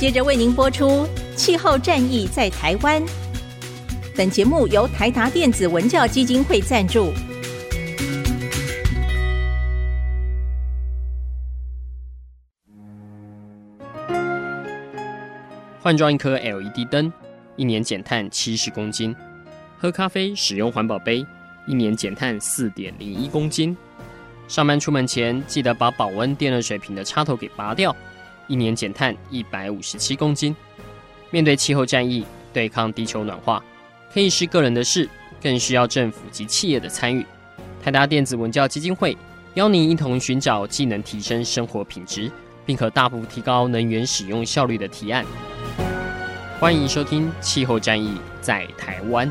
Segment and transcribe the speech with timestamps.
[0.00, 3.02] 接着为您播出《气候战役在台湾》。
[4.16, 7.12] 本节目由台达电子文教基金会赞助。
[15.82, 17.12] 换装一颗 LED 灯，
[17.56, 19.14] 一年减碳七十公斤；
[19.78, 21.22] 喝咖啡使用环保杯，
[21.66, 23.76] 一年减碳四点零一公斤；
[24.48, 27.94] 上班出门前记得把保温电热水瓶的插头给拔掉，
[28.50, 30.54] 一年减碳一百五十七公斤。
[31.30, 33.62] 面对气候战役，对抗地球暖化，
[34.12, 35.08] 可以是个人的事，
[35.40, 37.24] 更需要政府及企业的参与。
[37.80, 39.16] 台达电子文教基金会
[39.54, 42.28] 邀您一同寻找既能提升生活品质，
[42.66, 45.24] 并可大幅提高能源使用效率的提案。
[46.58, 49.28] 欢迎收听《气候战役在台湾》。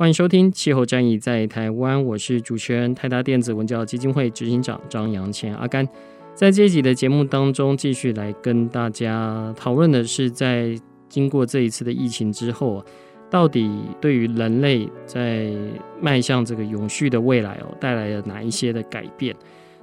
[0.00, 5.86] 欢迎收听《气候战役在台湾》，我是主持人泰达电子文教基金会执行长张扬前阿甘。
[6.34, 10.74] 在这一集的节目当中，继续来跟大家讨论的是，在
[11.06, 12.82] 经过这一次的疫情之后。
[13.28, 13.70] 到底
[14.00, 15.52] 对于人类在
[16.00, 19.36] 迈向这个永续的未来哦，带来了哪一些的改变？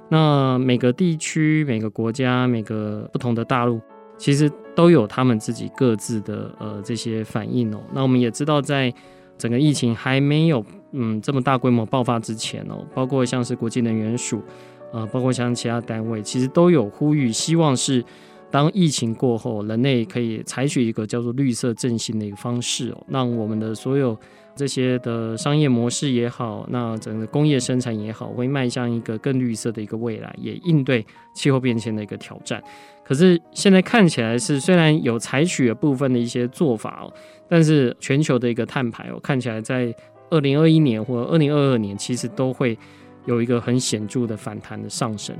[0.08, 3.80] 那每个地区、每个国家、每个不同的大陆，
[4.16, 7.80] 其实都有他们自己各自的呃这些反应哦。
[7.94, 8.92] 那我们也知道，在
[9.38, 14.42] 整个疫情还没有嗯这么大规模爆发之前哦，包括像是国际能源署，
[14.92, 18.04] 呃，包括像其他单位，其实都有呼吁，希望是。
[18.50, 24.18] 当疫情过后，人类可以采取一个叫做绿色振兴的一个方式哦，让我们的所有
[24.58, 32.60] 这些的商业模式也好，那整个工业生产也好，会迈向一个更绿色的一个未来，也应对气候变迁的一个挑战。
[33.04, 37.14] 可是现在看起来是虽然有采取了部分的一些做法哦，
[37.48, 39.94] 但是全球的一个碳排哦，看起来在
[40.28, 42.76] 二零二一年或二零二二年，其实都会
[43.26, 45.34] 有一个很显著的反弹的上升。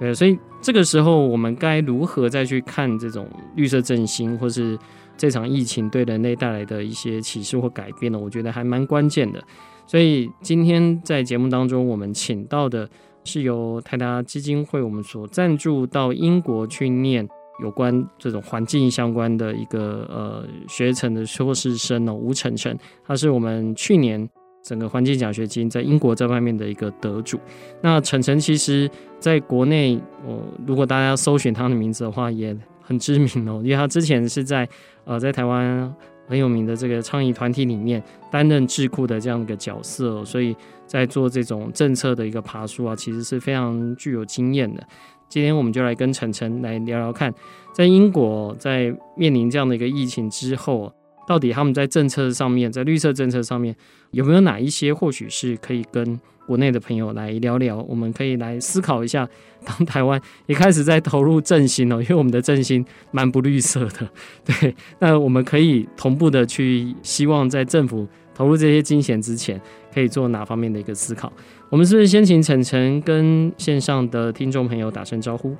[0.00, 4.76] 对，所以这个时候我们该如何再去看这种绿色振兴，或是
[5.16, 8.18] 这场疫情对人类带来的一些启示或改变呢？
[8.18, 9.42] 我觉得还蛮关键的。
[9.86, 12.88] 所以今天在节目当中，我们请到的
[13.24, 17.28] 是由泰达基金会我们所赞助到英国去念
[17.62, 24.28] 有关这种环境相关的一个呃学程的硕士生哦，吴晨晨，他是我们去年。
[24.66, 27.38] 整个环境奖学金在英国这方面的一个得主，
[27.82, 29.94] 那晨晨其实在国内，
[30.26, 34.68] 哦，如果大家搜寻他的名字的话，也很知名哦，因为他之前是在
[35.04, 35.92] 呃在台湾
[36.28, 40.54] 很有名的这个倡议团体里面担任智库的这样一个角色哦，所以
[40.86, 44.86] 在做这种政策的一个爬树啊，其实是非常具有经验的。
[45.28, 47.32] 今天我们就来跟晨晨来聊聊看，
[47.72, 50.92] 在英国在面临这样的一个疫情之后。
[51.26, 53.74] 到底他们在政策上面，在绿色政策上面
[54.10, 57.78] 有没有哪一些或许是可以跟国内的朋友来聊聊？
[57.88, 59.26] 我们可以来思考一下，
[59.64, 64.08] 当台湾也开始在投入振兴哦，因为我们的振兴蛮不绿色的，
[64.44, 69.58] 对，那我们可以同步的去希望在政府投入这些金钱之前，
[69.94, 71.32] 可以做哪方面的一个思考？
[71.70, 75.56] 我们是不是先请晨晨跟线上的听众朋友打声招呼？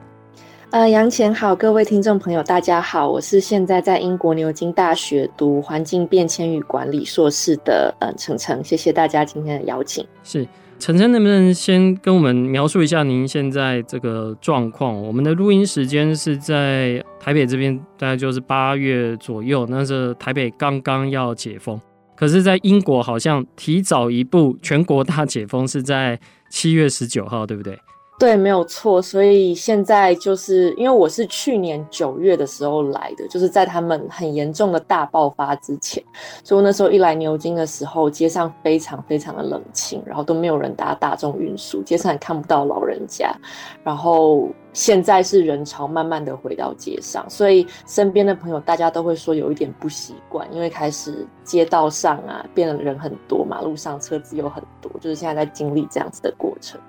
[0.70, 10.04] 呃，杨前好，各位听众朋友，大家好，我是现在在英国牛津大学读环境变迁与管理硕士的呃成成，谢谢大家今天的邀请。
[10.24, 10.46] 是
[10.80, 15.00] 成成，能不能先跟我们描述一下您现在这个状况？
[15.00, 21.80] 我们的录音时间是在台北这边，大概就是八月左右，那是台北刚刚要解封，
[22.16, 26.18] 可是，在英国好像提早一步，全国大解封是在
[26.50, 27.78] 七月十九号，对不对？
[28.16, 29.02] 对，没有错。
[29.02, 36.02] 所以现在就是因为我是去年九月的时候来的，就是在他们很严重的大爆发之前。
[36.44, 43.34] 所以我那时候一来牛津的时候，街上非常非常的冷清，然后都没有人搭大众运输，街上也看不到老人家。
[43.82, 56.80] 然后现在是人潮慢慢的回到街上，所以身边的朋友大家都会说有一点不习惯，因为开始街道上啊变得人很多，马路上车子又很多，就是现在在经历这样子的过程。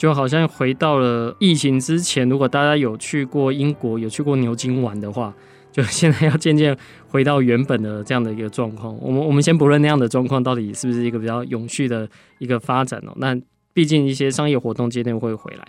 [0.00, 5.34] 就好像回到了疫情之前，如果大家有去过英国、有去过牛津玩的话，
[5.70, 6.74] 就现在要渐渐
[7.08, 8.96] 回到原本的这样的一个状况。
[9.04, 12.08] 我们我们先不论那样的状况到底是不是一个比较永续的
[12.38, 13.12] 一个发展哦。
[13.16, 13.38] 那
[13.74, 15.68] 毕竟一些商业活动渐渐会回来。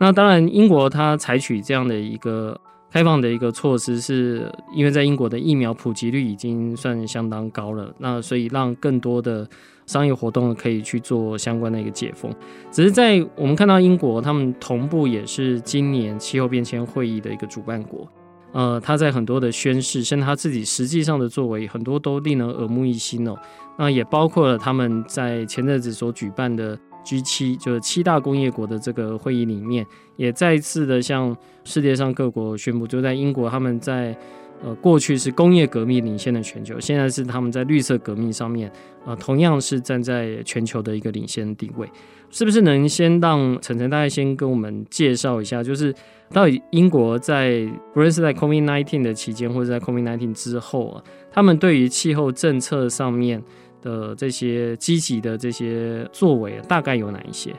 [0.00, 2.60] 那当然，英国它采取这样的一个
[2.90, 9.48] 开放的一个措施，是因为在英国的疫苗普及率已经算相当高了，那所以让更多的。
[9.88, 12.30] 商业活动可以去做相关的一个解封，
[12.70, 18.06] 只是在我们看到英国，他们同步也是今年气候变迁会议的一个主办国，
[18.52, 23.34] 呃，他在很多的宣誓，甚至他自己实际上的作为，很多都令人耳目一新哦。
[23.78, 29.86] 那也包括了他们在前阵子所举办的 G7，就是七大工业国的这个会议里面，
[30.16, 34.14] 也再次的向世界上各国宣布，就在英国他们在。
[34.62, 38.70] 呃，过去是工业革命领先的全球，现在是他们在绿色革命上面，
[39.06, 41.88] 呃，同样是站在全球的一个领先地位。
[42.30, 45.94] 是不是能先让晨晨大概先跟我们介绍一下，就是
[46.30, 53.42] 到底英国在不论是在 COVID-19 的期间，或者在 COVID-19 之后啊，他们对于气候政策上面
[53.80, 57.54] 的这些积极的这些作为，大概有哪一些？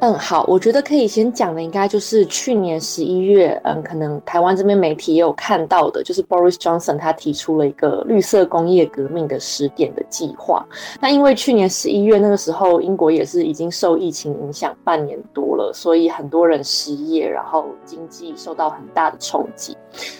[0.00, 10.62] 嗯，好，我觉得可以先讲的应该就是去年十一月，嗯，可能台湾这边媒体也有看到的，就是 Boris Johnson 他提出了一个绿色工业革命的十点的计划。
[11.00, 19.74] 那因为去年十一月那个时候，英国也是已经受疫情影响半年多了，所以很多人失业，然后经济受到很大的冲击。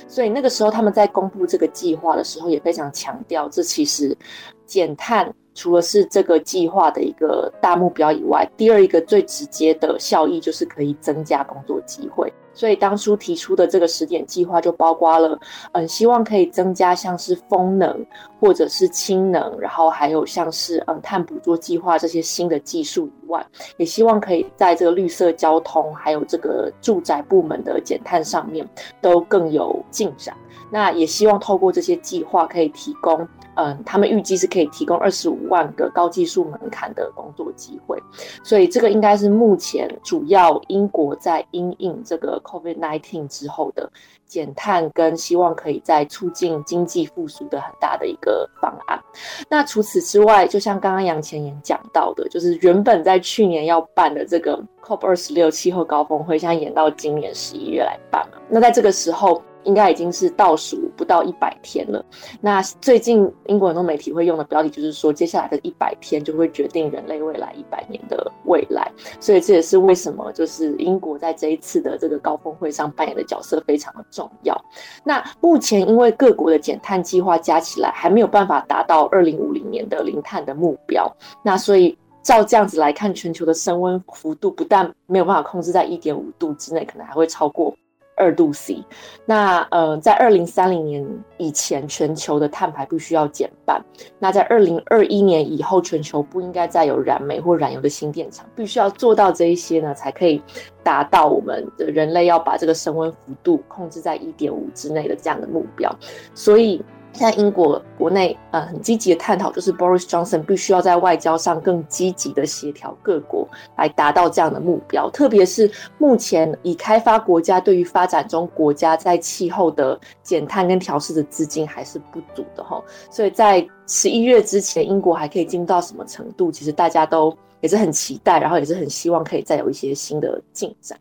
[0.08, 4.16] 所以那个时候他们在公布这个计划的时候，也非常强调，这其实
[4.64, 5.30] 减碳。
[5.54, 12.32] 除了是这个计划的一个大目标以外，第二一个最直接的效益就是可以增加工作机会。
[12.56, 15.36] 所以当初提出的这个十点计划就包括了，
[15.72, 18.06] 嗯，希望可以增加像是风能
[18.38, 23.44] 或者是氢能，然后还有像是嗯碳捕捉计划这些新的技术以外，
[23.76, 28.64] 也希望可以在这个绿色交通还有这个住宅部门的减碳上面
[29.00, 30.32] 都更有进展。
[30.70, 33.26] 那也希望透过这些计划可以提供。
[33.56, 37.96] 嗯，他们预计是可以提供二十五万个高技术门槛的工作机会，
[38.42, 43.88] 所以这个应该是目前主要英国在因应这个 COVID-19 之后的
[44.26, 49.00] 减碳跟希望可以再促进经济复苏的很大的一个方案。
[49.48, 58.42] 那除此之外，就像刚刚杨前言讲到的，就是原本在去年要办的这个 COP 二十六气候高峰会，现在延到今年十一月来办了。
[58.48, 62.04] 那在这个时候，应该已经是倒数不到一百天了。
[62.40, 68.90] 那最近英国很多媒体会用的标题就是说，接下来的一百天就会决定人类未来一百年的未来。
[69.20, 74.54] 所以这也是为什么就是英国在这一次的这个高峰会上扮演的角色非常的重要。
[75.02, 81.10] 那目前因为各国的减碳计划加起来还没有办法达到二零五零年的零碳的目标，
[81.42, 87.74] 那所以照这样子来看，全球的升温幅度不但没有办法控制在一点五度之内，可能还会超过。
[88.16, 88.84] 二度 C，
[89.24, 91.06] 那呃，在二零三零年
[91.36, 93.84] 以前，全球的碳排必须要减半。
[94.18, 100.42] 那在二零二一年以后，全球不应该再有燃煤或燃油的新电厂，必须要做到这一些呢，才可以
[100.82, 105.94] 达到我们的人类要把这个升温幅度控制在一点五之内的这样的目标。
[106.34, 106.82] 所以。
[107.14, 115.08] 现在英国国内呃很积极的探讨，就是 Boris Johnson 必须要在外交上更积极的协调各国，来达到这样的目标。
[115.10, 122.82] 特别是目前已开发国家对于发展中国家在气候的减碳跟调适的资金还是不足的哈。
[123.10, 126.50] 所以在十一月之前，英国还可以进到什么程度？
[126.50, 130.98] 其实大家都也是很期待，然后也是很希望可以再有一些新的进展。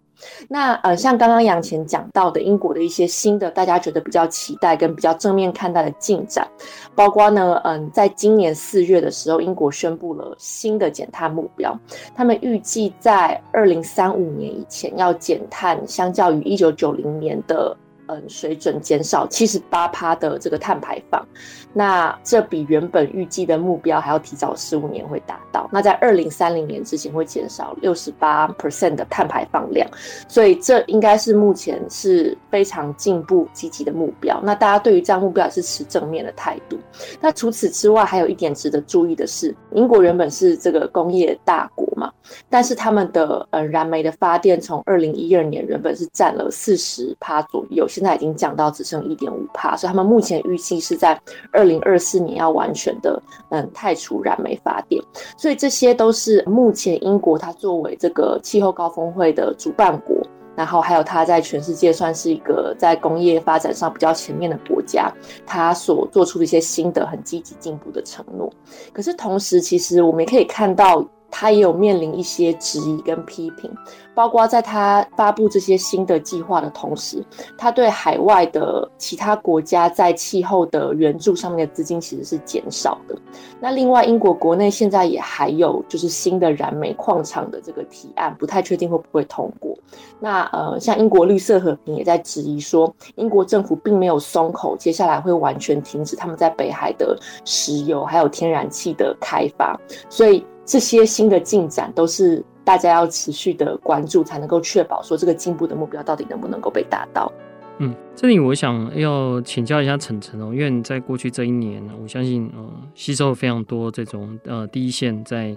[0.48, 6.48] 那呃，像刚刚杨前讲到的，英国的一些新的大家觉得比较期待跟比较正面看待的进展，
[6.96, 11.78] 包括呢，嗯，在今年四月的时候，英国宣布了新的减碳目标，
[12.16, 17.76] 他们预计在二零三五年以前要减碳，相较于一九九零年的。
[18.08, 21.26] 嗯，水准减少七十八趴的这个碳排放，
[21.72, 25.70] 那这比原本预计的目标还要提早十五年会达到。
[25.72, 29.90] 那在二零三零年之前会减少六十八 percent 的碳排放量，
[30.28, 34.38] 所以这应该是目前是非常进步积极的目标。
[34.44, 36.78] 那大家对于这样目标也是持正面的态度。
[37.22, 42.12] 那除此之外，还有一点值得注意的是，英国原本是这个工业大国嘛，
[42.50, 47.88] 但是他们的呃燃煤的发电从二零一二年原本是占了四十趴左右。
[47.94, 51.20] 现在已经降到只剩一点五帕，所以他们目前预计是在
[51.52, 55.00] 二零二四年要完全的嗯汰除燃煤发电，
[55.38, 60.18] 所以这些都是目前英国它作为这个气候高峰会的主办国，
[60.56, 65.14] 然后还有它在全世界算是一个在工业发展上比较前面的国家，
[65.46, 68.52] 它所做出的一些新的很积极进步的承诺。
[68.92, 71.08] 可是同时，其实我们也可以看到。
[71.36, 73.70] 他也有面临一些质疑跟批评，
[74.14, 77.26] 包括在他发布这些新的计划的同时，
[77.58, 83.18] 他对海外的其他国家在气候的援助上面的资金其实是减少的。
[83.60, 89.76] 那另外，英国国内现在也还有就是新的燃煤矿场的这个提案，不太确定会不会通过。
[90.20, 99.76] 那呃，像英国绿色和平也在质疑说，英国政府并没有松口，接下来会完全停止他们在北海的石油还有天然气的开发，
[100.08, 100.46] 所以。
[100.66, 107.32] 这些新的进展都是大家要持续的关注，才能够确保说这个进步的目标到底能不能够被达到。
[107.80, 115.56] 嗯，这里我想要请教一下晨晨哦，因为你在过去这一年，我相信嗯，吸收了非常多这种呃第一线在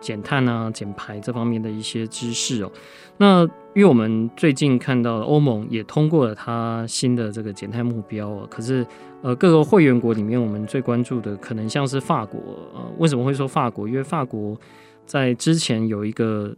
[0.00, 2.70] 减碳啊、减排这方面的一些知识哦。
[3.18, 3.42] 那
[3.74, 8.86] 因为我们最近看到欧盟也通过了它新的这个减碳目标哦，可是
[9.22, 12.40] 呃各个会员国里面，我们最关注的可能像是法国。
[12.74, 13.88] 呃，为什么会说法国？
[13.88, 14.58] 因为法国
[15.04, 16.54] 在之前有一个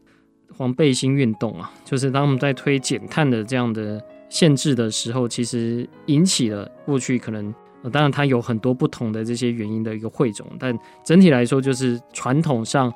[0.57, 7.55] 黄背心运动啊，就是当我们在推减碳的这样的限制的时候，其实引起了过去可能。
[7.81, 12.93] 呃，当然，它有很多不同的这些原因的一个汇总，但整体来说，就是传统上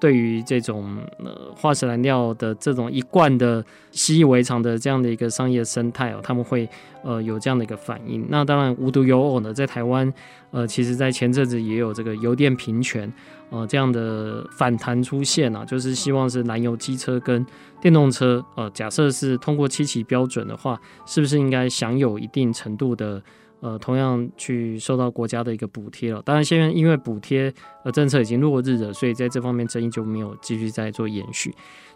[0.00, 6.68] 对于这种呃化石燃料的这种一贯的习以为常的这样的一个商业生态哦，他们会
[7.02, 8.26] 呃有这样的一个反应。
[8.28, 10.12] 那当然，无独有偶呢，在台湾
[10.50, 13.10] 呃，其实在前阵子也有这个油电平权
[13.50, 17.44] 呃这样的反弹出现啊，就是希望是燃油机车跟
[17.80, 23.22] 电动车呃，假设是通过七期标准的话，是不是应该享有一定程度的。
[23.64, 26.20] 呃，同样去受到国家的一个补贴了。
[26.22, 27.50] 当然，现在因为补贴
[27.82, 31.50] 呃政策已经落日了，所以在这方面争议就没有继续再做延续。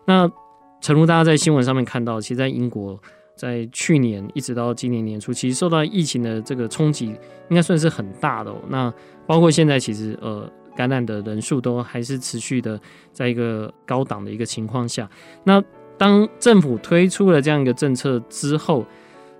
[0.06, 0.26] 那
[0.80, 2.98] 诚如大家在新闻上面看到，其实，在英国
[3.36, 7.08] 在去年一直到今年年初，其实受到疫情的这个冲击，
[7.50, 8.56] 应该算是很大的哦。
[8.70, 8.90] 那
[9.26, 12.80] 包括现在，其实呃感染的人数都还是持续的
[13.12, 15.06] 在一个高档的一个情况下。
[15.44, 15.62] 那
[15.98, 18.86] 当政府推出了这样一个政策之后，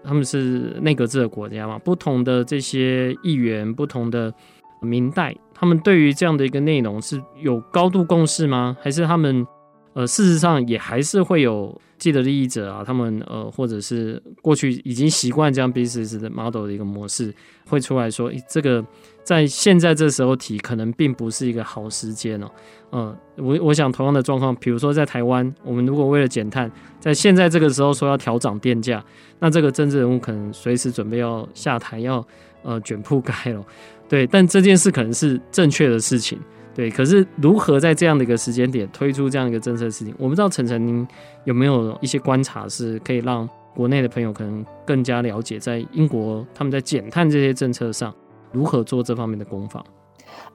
[0.05, 4.33] 他们是内阁制的国家嘛，不同的这些议员、不同的
[4.81, 8.77] 明代，他们对于这样的一个内容是有高度共识吗？
[8.81, 9.47] 还是他们
[9.95, 12.85] 呃，事实上也还是会有既得利益者啊？
[12.85, 17.35] 他们呃，或者是过去已经习惯这样 business 的 model 的一个模式，
[17.67, 18.85] 会出来说，诶，这个
[19.29, 22.51] 在现在这时候提，可能并不是一个好时间哦。
[22.93, 29.05] 嗯，我我想同样的状况，比如说在台湾，我们如果为了减碳，在现在这个时候说要调涨电价，
[29.39, 32.27] 那这个政治人物可能随时准备要下台，要
[32.63, 33.63] 呃卷铺盖了。
[34.09, 36.41] 对，但这件事可能是正确的事情，
[36.75, 36.91] 对。
[36.91, 41.07] 可是如何在这样的一个时间点推出这样一个政策的事情，我不知道晨晨您
[41.45, 48.11] 有没有一些观察，是可以让国内的朋友可能更加了解，在英国他们在减碳这些政策上
[48.53, 49.85] 如何做这方面的攻防。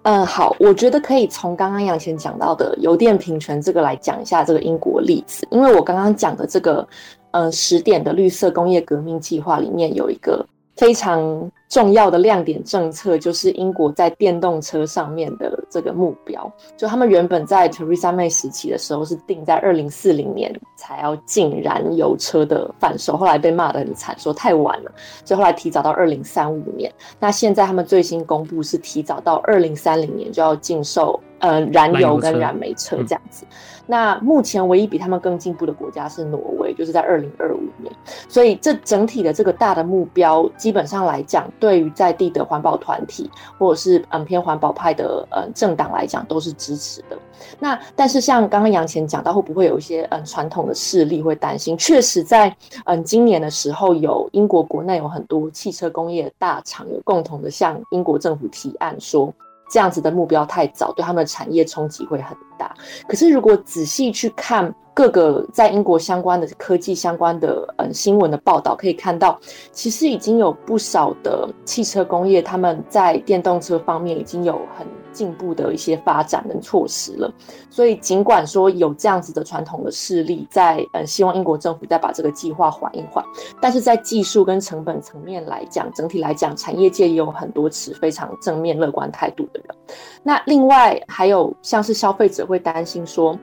[0.04, 6.88] 嗯，好，我觉得可以从刚刚杨贤讲到的油电平权这个来讲一下这个英国例子，因为我刚刚讲的这个，
[7.32, 10.46] 嗯，十点的绿色工业革命计划里面有一个。
[10.76, 16.54] 非常重要的亮点政策就是英国在电动车上面的这个目标。
[16.78, 24.92] 就他们原本在 Theresa May 时期的时候是定在二零四零年才要禁燃油车的贩售，后来被骂得很惨，说太晚了，
[25.26, 26.94] 所以后来提早到二零三五年。
[27.20, 33.48] 那现在他们最新公布是提早到二零三零年就要禁售呃燃油跟燃煤车这样子。
[33.86, 37.94] 那目前唯一比他们更进步的国家是挪威，就是在二零二五年。
[38.30, 47.18] 所以这整体的这个大的目标，基本上来讲，对于在地的环保团体或者是嗯偏环保派的嗯政党来讲，都是支持的。
[47.58, 51.78] 那但是像刚刚杨前讲到，会不会有一些嗯传统的势力会担心？
[51.78, 52.54] 确实在
[52.84, 59.34] 嗯今年的时候，有英国国内有很多汽车工业大厂有共同的向英国政府提案说。
[59.70, 62.76] 这样子的目标太早，对他们的产业冲击会很大。
[63.08, 69.40] 可是如果仔细去看各个在英国相关的科技相关的嗯新闻的报道，可以看到，
[69.72, 77.34] 其实已经有不少的汽车工业他们在电动车方面已经有很进步的一些发展跟措施了。
[77.70, 83.26] 所以尽管说有这样子的传统的势力在嗯希望英国政府再把这个计划缓一缓，
[83.60, 89.76] 但是在技术跟成本层面来讲，整体来讲，产业界也有很多持非常正面乐观态度的人。
[90.22, 93.38] 那另外还有像是消费者会担心说，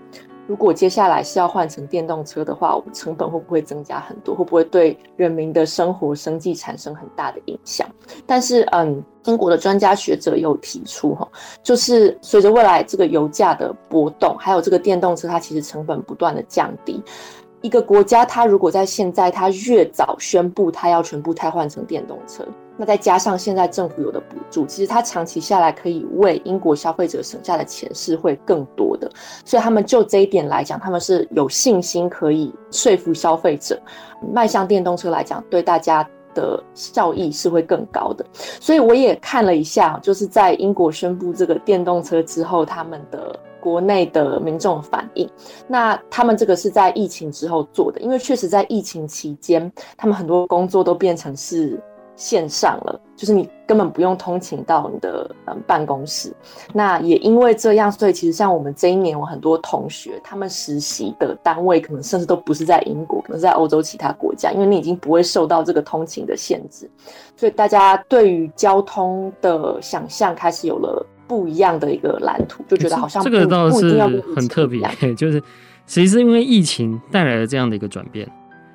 [0.51, 4.35] 如果接下来是要换成电动车的话，我们成本会不会增加很多？
[4.35, 7.87] 会不会对人民的生活生计产生很大的影响？
[8.27, 11.29] 但是，嗯，英国的专家学者有提出，哈，
[11.63, 17.01] 就是随着未来这个油价的波动，还有这个电动车它其实成本不断的降低。
[17.61, 22.45] 一个国家，它如果在现在，它越早宣布它要全部汰换成电动车，
[22.81, 29.11] 那再加上现在政府有的补助，其实它长期下来可以为英国消费者省下的钱是会更多的。
[29.45, 33.79] 所以他们就这一点来讲，他们是有信心可以说服消费者
[34.33, 36.03] 迈向电动车来讲，对大家
[36.35, 38.25] 的效益是会更高的。
[38.33, 43.39] 所以我也看了一下，就是在英国宣布这个电动车之后，他们的。
[43.63, 45.29] 国内的民众反应，
[45.69, 51.79] 那他们这个是在疫情之后做的，因为确实在疫情期间，他们很多工作都变成是
[52.21, 56.31] 线上了，就是你根本不用通勤到你的嗯办公室。
[56.75, 66.91] 那也因为这样，所以其实像我们这一年，我很多同学他们实习的单位可能甚至都不是在英国，可能是在欧洲其他国家，因为你已经不会受到这个通勤的限制，
[67.37, 71.07] 所以大家对于交通的想象开始有了。
[71.31, 74.01] 不一样的一个蓝图，就觉得好像这个倒是
[74.35, 74.83] 很特别，
[75.15, 75.41] 就是
[75.87, 78.29] 其实是因为疫情带来了这样的一个转变。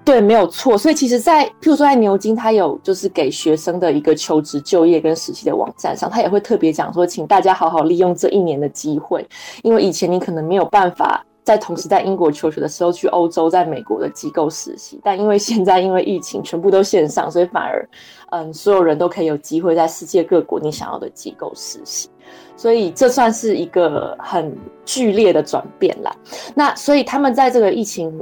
[0.06, 0.78] 对，没有错。
[0.78, 9.28] 所以其实在，在譬如说在牛津，他有就是给学生的一个求职、就业跟实习的网站上，他也会特别讲说，请大家好好利用这一年的机会，
[9.64, 11.26] 因为以前你可能没有办法。
[11.44, 17.88] 在同时在英国求学的时候去欧洲，在美国的机构实习，但因为现在因为疫情全部都线上，所以反而
[18.32, 22.10] 嗯，所有人都可以有机会在世界各国你想要的机构实习，
[22.56, 26.16] 所以这算是一个很剧烈的转变啦。
[26.54, 28.14] 那所以他们在这个疫情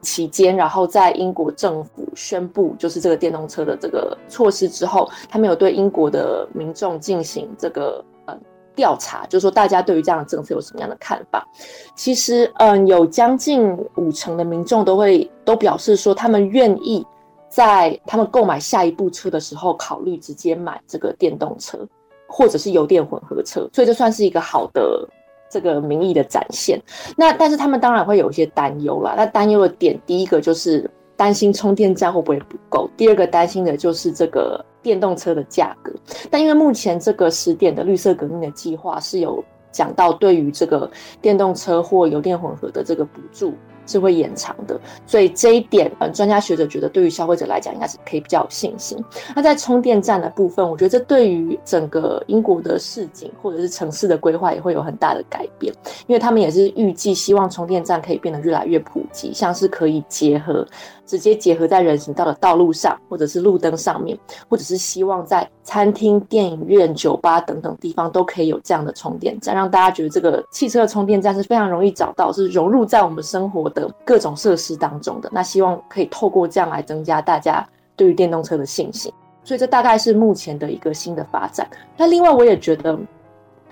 [0.00, 8.38] 期间，然后在英国政府宣布就是这个电动车的这个措施之后，他们有对英国的民众进行这个呃。
[8.74, 11.46] 调查就是说，大家对于这样的政策有什么样的看法？
[11.94, 17.06] 其实，嗯，有将近五成的民众都会都表示说，他们愿意
[17.50, 21.86] 在他们购买下一部车的时候，考虑直接买这个电动车，
[22.32, 23.68] 或者是油电混合车。
[23.72, 25.08] 所以，这算是一个好的
[25.50, 26.80] 这个民意的展现。
[27.16, 29.14] 那但是他们当然会有一些担忧啦。
[29.16, 34.64] 那担忧的点，第一个就是担心充电站会不会不够；第二个担心的就是这个。
[34.82, 35.92] 电动车的价格，
[36.28, 43.54] 但因为目前这个十点的绿色革命的计划是有讲到，对于这个电动车或油电混合的这个补助。
[43.86, 49.02] 是会延长的，所以这一点，嗯，专家学者觉得对于消费者来讲应该是可以比较有信心。
[49.34, 55.72] 那在充电站的部分，我觉得这对于整个英国的市井或者是城市的规划也会有很大的改变，
[56.06, 60.66] 因为他们也是预计希望充电站可以变得越来越普及，像是可以结合
[61.12, 75.28] 直接结合在人行道的道路上，或者是路灯上面，或者是希望在餐厅、电影院、酒吧等等地方都可以有这样的充电站，让大家觉得这个汽车的充电站是非常容易找到，是融入在我们生活的各种设施当中的。
[75.30, 77.62] 那希望可以透过这样来增加大家
[77.94, 79.12] 对于电动车的信心。
[79.44, 81.68] 所以这大概是目前的一个新的发展。
[81.94, 82.98] 那另外我也觉得，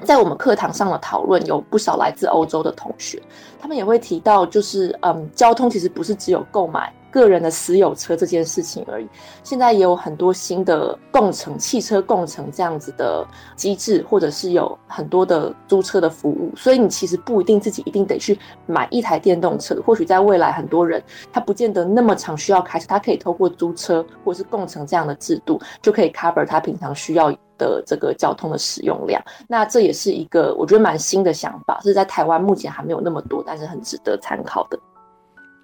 [0.04, 3.22] 在我们课堂上的讨论有不少来自欧洲的同学，
[3.58, 6.92] 他们也会提到，就是嗯，交通其实不是只有购买。
[7.10, 9.08] 个人的私有车这件事情而已，
[9.42, 29.22] 现在也有很多新的共乘汽车共乘这样子的机制，或者是有很多的租车的服务，所以你其实不一定自己一定得去买一台电动车，或许在未来很多人他不见得那么常需要开车，他可以透过租车或是共乘这样的制度，就可以 cover 他平常需要的这个交通的使用量。
[29.48, 34.78] 那这也是一个我觉得蛮新的想法，是在台湾目前还没有那么多，但是很值得参考的。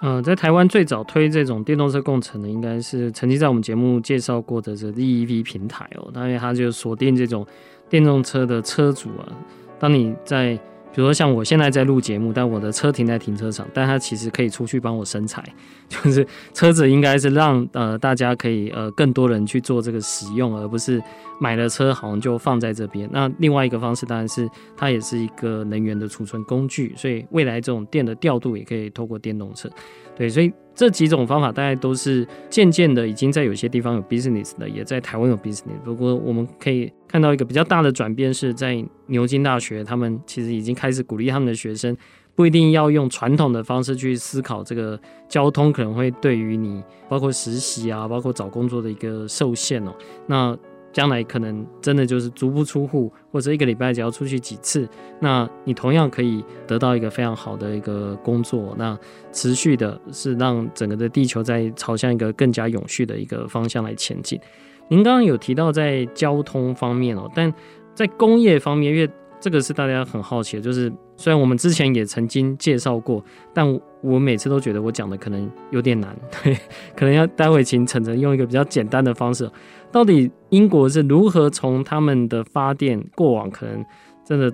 [0.01, 6.11] 嗯、呃，在台湾最早推这种电动车共乘的，应该是曾经在我们节目介绍过的这 ZEV 平台哦。
[6.15, 7.47] 因为，它就锁定这种
[7.89, 9.33] 电动车的车主啊。
[9.79, 10.59] 当你在
[10.97, 15.45] 比如说像我现在在录节目，但我的车停在停车场，但它其实可以出去帮我生财，
[15.91, 20.99] 就是车子应该是让呃大家可以呃更多人去做这个使用，而不是
[21.39, 23.07] 买了车好像就放在这边。
[23.13, 29.69] 那另外一个方式当然是它也是一个能源的储存工具，所以未来这种电的调度也可以透过电动车。
[30.17, 35.73] 对，所以这几种方法大概都是渐渐的已经在有些地方有 business 的，也在台湾有 business。
[35.83, 41.97] 不过我们可以看到一个比较大的转变是在牛津大学，他们其实已经开始鼓励他们的学生
[42.35, 49.95] 不一定要用传统的方式去思考这个交通，可能会对于你包括实习啊，包括找工作的一个受限哦。
[50.27, 50.55] 那
[50.97, 54.89] 将来可能真的就是足不出户，或者一个礼拜只要出去几次，
[55.21, 58.75] 那你同样可以得到一个非常好的一个工作。
[58.79, 58.99] 那
[59.31, 64.41] 持续的是让整个的地球在朝向一个更加永续的一个方向来前进。
[64.89, 67.53] 您刚刚有提到在交通方面哦，但
[67.95, 69.07] 在工业方面，因为
[69.39, 73.23] 这个是大家很好奇的，就是虽然我们之前也曾经介绍过，
[73.55, 76.55] 但我每次都觉得我讲的可能有点难，对，
[76.97, 79.49] 可能要待会请晨晨用一个比较简单的方式。
[79.93, 83.85] 到底英国是如何从他们的发电过往可能
[84.25, 84.53] 真的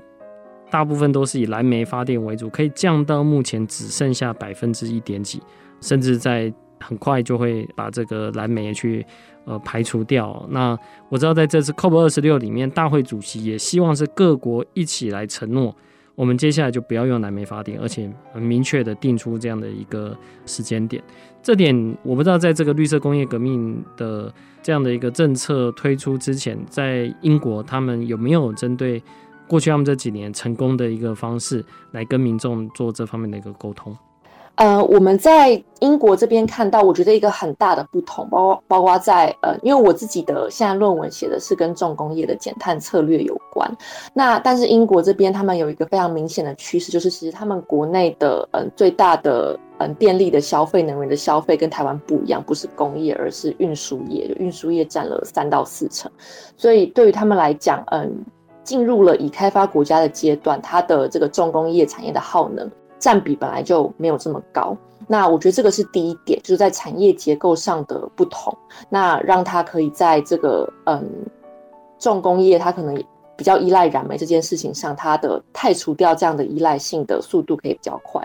[0.70, 5.40] 大部分都是以燃煤发电为主，可以降到目前只剩下百分之一点几，
[5.80, 9.04] 甚至在很快就会把这个蓝莓去
[9.44, 10.44] 呃排除掉。
[10.50, 10.76] 那
[11.08, 15.74] 我知道在这次 COP 二十六里面，大会主席也希望是各国一起来承诺。
[16.14, 20.14] 我们接下来就不要用蓝莓发电，而且很明确的定出这样的一个
[20.44, 21.02] 时间点。
[21.42, 29.02] 这点我不知道，在这个绿色工业革命的这样的一个政策推出之前，在英国他们有没有针对
[29.48, 33.96] 过去他们这几年成功的一个方式来跟民众做这方面的一个沟通？
[34.56, 43.68] 呃，我们在英国这边看到，我觉得一个很大的不同，包括包括在呃，因为我自己的现在论文写的是跟重工业的减碳策略有关。
[44.12, 56.08] 那但是英国这边他们有一个非常明显的趋势，就是其实他们国内的嗯、最大的嗯、电力的消费、能源的消费跟台湾不一样，不是工业，而是运输业，运输业占了三到四成。
[56.56, 58.24] 所以对于他们来讲，嗯、
[58.62, 62.70] 进入了已开发国家的阶段，它的这个重工业产业的耗能
[63.02, 64.76] 占比本来就没有这么高。
[65.08, 68.56] 那我觉得这个是第一点，就是在产业结构上的不同，
[68.88, 71.04] 那让它可以在这个嗯
[71.98, 72.94] 重工业，它可能
[73.36, 78.22] 比较依赖燃煤这件事情上，它的汰除掉这样的依赖性的速度可以比较快。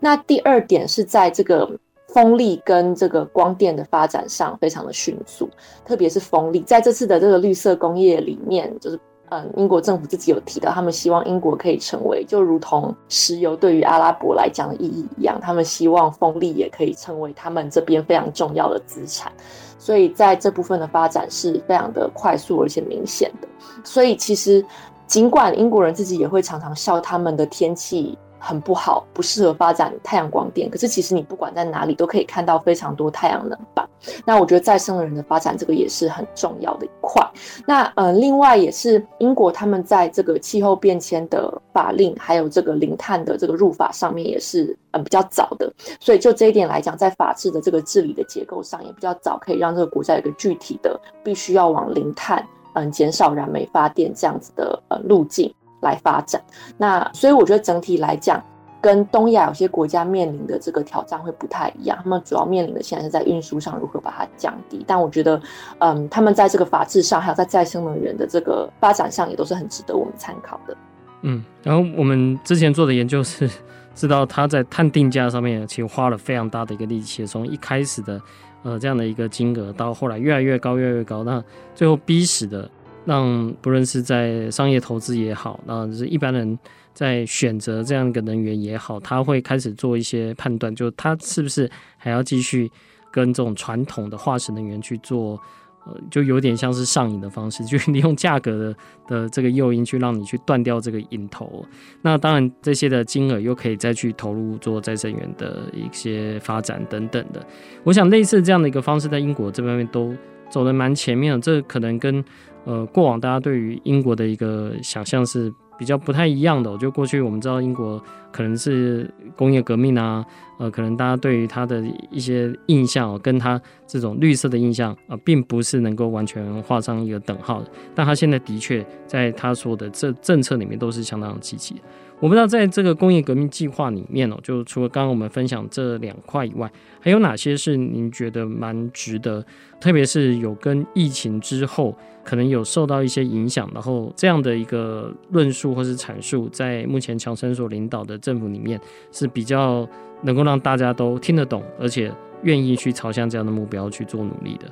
[0.00, 1.68] 那第二点是在这个。
[2.12, 5.48] 风力跟这个光电的发展上非常的迅速，
[5.84, 8.98] 特别是风力，在这次的这个绿色工业里面，就是
[9.30, 19.32] 嗯，英国政府自己有提到，他们希望英国可以成为，就如同石油对于阿拉伯来讲的意义一样，他们希望风力也可以成为他们这边非常重要的资产，
[19.78, 23.48] 所以在这部分的发展是非常的快速而且明显的。
[23.84, 24.64] 所以其实
[25.06, 28.18] 尽管英国人自己也会常常笑他们的天气。
[28.40, 30.68] 很不好，不适合发展太阳光电。
[30.70, 33.86] 可是其实你不管在哪里都可以看到非常多太阳能板。
[34.24, 37.22] 那我觉得再生能源的发展，这个也是很重要的一块。
[37.66, 45.70] 那呃，另外也是英国他们在这个气候变迁的法令，还有这个零碳的这个入法上面也是嗯比较早的。
[46.00, 55.52] 所以就这一点来讲，在法治的这个治理的结构上也比较早，可以让这个国家有一个具体的必须要往零碳嗯减少燃煤发电这样子的呃路径。
[55.80, 56.40] 来发展，
[56.76, 58.42] 那所以我觉得整体来讲，
[58.80, 61.98] 跟东亚有些国家面临的这个挑战会不太一样。
[62.02, 65.40] 他们主要面临的现在是在运输上如何把它降低，但我觉得，
[65.78, 70.76] 嗯，他们在这个法制上，还有在再生能源的这个发展上，也都是很值得我们参考的。
[71.22, 73.48] 嗯，然后我们之前做的研究是，
[73.94, 78.20] 知道他在碳定价上面其实花了非常大的一个力气，从一开始的
[78.62, 81.42] 呃这样的一个金额，到后来越来越高，越来越高，那
[81.74, 82.70] 最后逼死的。
[83.04, 86.58] 让不论是在商业投资也好，那就是一般人
[86.92, 92.70] 在选择这样一个能源也好，他会开始做一些判断，就他是不是还要继续
[93.10, 95.40] 跟这种传统的化石能源去做，
[95.86, 98.76] 呃，就有点像是上瘾的方式， 就利用价格的
[99.08, 101.64] 的这个诱因去让你去断掉这个瘾头。
[102.02, 107.44] 那当然这些的金额又可以再去投入做再生能源的一些发展等等的。
[107.82, 110.14] 我想类似这样的一个方式，在英国这方面都
[110.50, 112.22] 走得蛮前面的，这可能跟。
[112.66, 116.76] 呃，过往大家对于英国的一个想象是比较不太一样的。
[116.76, 117.98] 就过去我们知道英国
[118.30, 120.22] 可能是工业革命啊，
[120.58, 127.70] 呃，可能大家对于它的一些印象，跟它这种绿色的印象啊，呃，并不是能够完全画上一个等号的。
[127.94, 131.76] 但他现在的确在他说的这政策里面都是相当积极。
[132.20, 139.42] 我不知道在这个工业革命计划里面哦，就除了刚刚我们分享这两块以外，还有哪些是您觉得蛮值得？
[139.80, 148.78] 特别是有跟疫情之后可能有受到一些影响，然后这样的一个论述或是阐述，在目前强生所领导的政府里面
[149.10, 149.88] 是比较
[150.20, 154.66] 能够让大家都听得懂，而且愿意去朝向这样的目标去做努力的。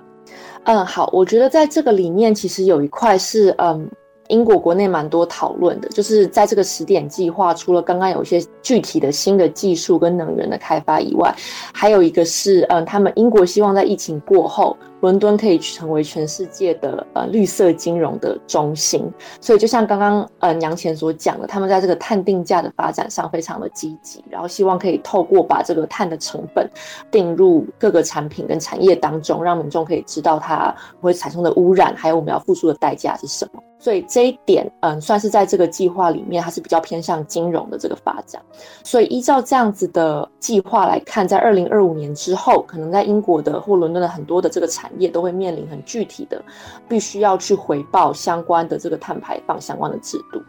[0.65, 3.91] 嗯，好，我觉得在这个里面其实有一块是嗯。
[4.29, 11.35] 英国国内蛮多讨论的，就是在这个十点计划，除了刚刚有一些具体的新的技术跟能源的开发以外，
[11.73, 14.77] 还有一个是，嗯，他们英国希望在疫情过后。
[15.01, 19.09] 伦敦可以成为全世界的呃绿色金融的中心，
[19.41, 26.69] 所以就像刚刚呃杨前所讲的，他们在这个碳定价的发展上非常的积极，然后希望可以透过把这个碳的成本
[27.13, 33.63] 定入各个产品跟产业当中，让民众可以知道它会产生的污染，还有我们要付出的代价是什么。
[33.79, 38.43] 所以这一点嗯算是在这个计划里面，它是比较偏向金融的这个发展。
[38.83, 46.43] 所以依照这样子的计划来看，在二零二五年之后，可能在英国的或伦敦的很多的这个产业都会面临很具体的，
[46.89, 50.43] 必须要去回报相关的这个碳排放相关的制度，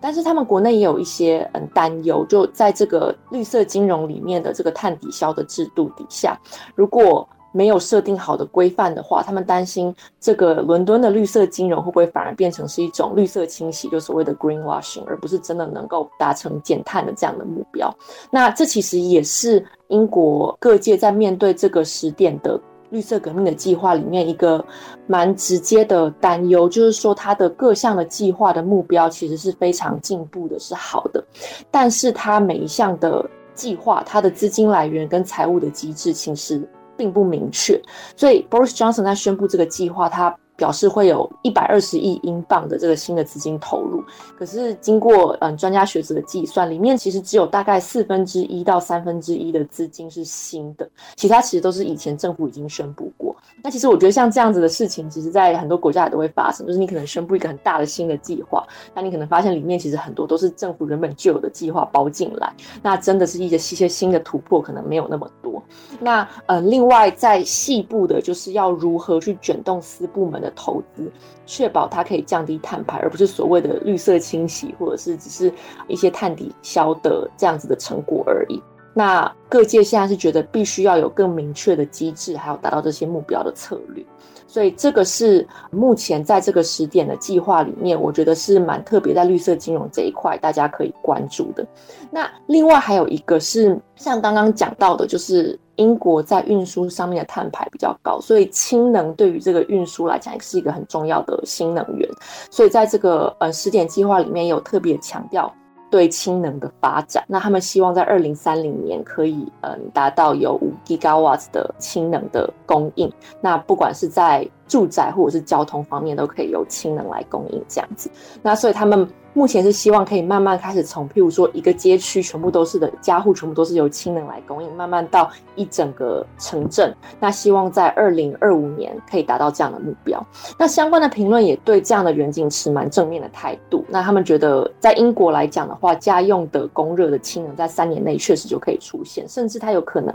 [0.00, 6.38] 但是他们国内也有一些嗯担忧，就在这个绿色金融里面的这个碳抵消的制度底下，
[6.74, 17.90] 如果没有设定好的规范的话，他们担心这个伦敦的绿色金融会不会反而变成是一种绿色清洗，就所谓的 greenwashing，而不是真的能够达成减碳的这样的目标。
[18.30, 22.60] 那这其实也是英国各界在面对这个时点的。
[22.90, 24.64] 绿色革命的计划里面一个
[25.08, 31.22] 蛮直接的担忧，就是说它的各项的计划的目标其实是非常进步的，是好的，
[31.68, 36.62] 但是它每一项的计划，它的资金来源跟财务的机制其实
[36.96, 37.80] 并不明确，
[38.16, 40.36] 所以 Boris Johnson 在宣布这个计划，他。
[40.56, 44.02] 表示会有一百二十亿英镑的这个新的资金投入，
[44.38, 53.36] 可是经过嗯专家学者的计算，里面其实只有大概四分之一到三分之一的资金是新的，其他其实都是以前政府已经宣布过。
[53.66, 65.60] 那其实我觉得像这样子的事情，其实在很多国家也都会发生，就是你可能宣布一个很大的新的计划，那你可能发现里面其实很多都是政府原本就有的计划包进来，那真的是一些一些新的突破可能没有那么多。
[65.98, 71.10] 那呃，另外在细部的，就是要如何去卷动私部门的投资，
[71.44, 75.52] 确保它可以降低碳排，而不是所谓的绿色清洗，或者是只是
[75.88, 78.62] 一些碳抵消的这样子的成果而已。
[78.98, 84.02] 那各界现在是觉得必须要有更明确的机制，还有达到这些目标的策略。
[84.48, 91.66] 所以这个是目前在这个时点的计划里面，我觉得是蛮特别，在绿色金融这一块大家可以关注的。
[92.10, 102.08] 那另外还有一个是像刚刚讲到的，就是英国在运输上面的碳排比较高，所以氢能对于这个运输来讲也是一个很重要的新能源。
[102.50, 105.52] 所以在这个呃时点计划里面有特别强调。
[105.90, 118.10] 对氢能的发展，那他们希望在二零三零年可以嗯达到有五 gigawatts 的氢能的供应，那不管是在住宅或者是交通方面都可以由氢能来供应这样子，
[118.42, 119.08] 那所以他们。
[119.36, 126.90] 目前是希望可以慢慢开始从，譬如说一个街区全部都是的家户全部都是由氢能来供应，慢慢到一整个城镇。
[127.20, 130.26] 那希望在二零二五年可以达到这样的目标。
[130.58, 133.84] 那相关的评论也对这样的远景持蛮正面的态度。
[133.90, 140.10] 那他们觉得在英国来讲的话，家用的供热的氢能在三年内确实就可以出现，甚至它有可能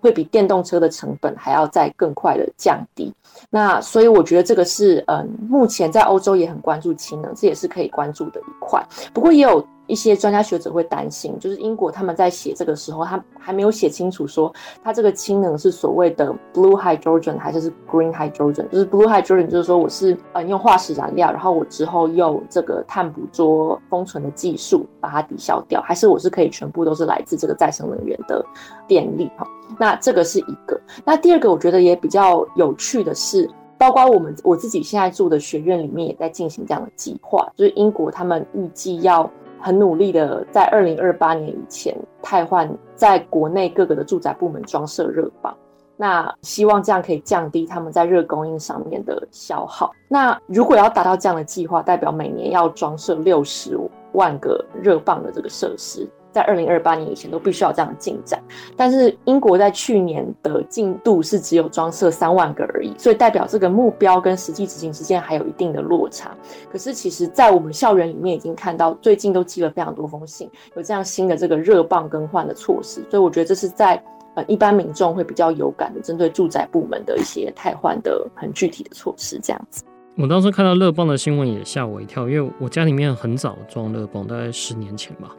[0.00, 3.14] 会比电动车的成本还要再更快的降低。
[3.50, 8.84] 那所以我觉得这个是嗯，目前在欧洲也很关注氢能，这也是可以关注的一块。
[9.12, 18.68] 不过也有一些专家学者会担心，就是英国他们在写这个时候，他还没有写清楚说，他这个氢能是所谓的 blue hydrogen 还是是 green hydrogen。
[18.68, 28.44] 就是 blue hydrogen 就是说我是呃用化石燃料，然后我之后用这个碳捕捉封存的技术把它抵消掉，还是我是可以全部都是来自这个再生能源的
[28.88, 29.46] 电力哈。
[29.78, 30.80] 那这个是一个。
[31.04, 33.50] 那第二个我觉得也比较有趣的是。
[33.76, 39.28] 包括我们我自己现在住的学院里面也在进行这样的计划，就是英国他们预计要
[39.64, 45.50] 很努力的在二零二八年以前汰换在国内各个的住宅部门装设热泵，
[45.96, 49.90] 那希望这样可以降低他们在热供应上面的消耗。
[50.06, 53.74] 那如果要达到这样的计划，代表每年要装设六十
[54.12, 56.06] 万个热泵的这个设施。
[56.34, 58.42] 在二零二八年以前都必须要这样进展，
[58.76, 66.36] 但是英国在去年的进度是只有装设三万个而已，所以代表这个目标跟实际执行之间还有一定的落差。
[66.72, 74.02] 可是其实，在我们校园里面已经看到，最近都寄了非常多封信，有这样新的这个热泵更换的措施，所以我觉得这是在
[74.34, 79.84] 呃一般民众会比较有感的，针对住宅部门的一些汰换的很具体的措施，这样子。
[80.16, 85.30] 我当时看到热泵的新闻也吓我一跳，因为我家里面很早装热泵，大概十年前吧。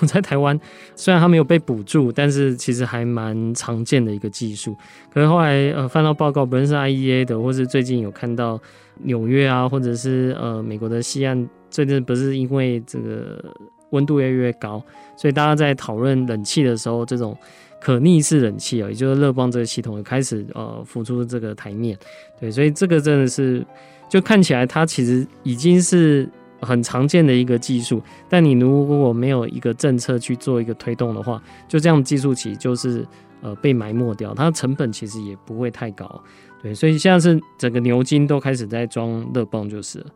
[0.00, 0.58] 我 在台湾，
[0.96, 4.76] 虽然它没有被补助，但是其实还蛮常见的一个技术。
[5.12, 8.60] 可是后来呃翻到报告，不论是 IEA 的，或是最近有看到
[9.02, 13.44] 纽约啊，或者是呃美国的西岸，最近不是因为这个
[13.90, 14.82] 温度越来越高，
[15.16, 17.36] 所以大家在讨论冷气的时候，这种
[17.80, 21.98] 可逆式冷气啊，也就是热泵这个系统，也开始呃浮出这个台面。
[22.40, 23.64] 对，所以这个真的是
[24.08, 26.28] 就看起来它其实已经是。
[26.64, 33.06] 很常见的一个技术，但你如果没有一个政策去做一个推动的话，就这样技术其实就是
[33.42, 36.20] 呃被埋没掉，它成本其实也不会太高，
[36.62, 40.06] 对，所以现在是整个牛津都开始在装热泵就是了。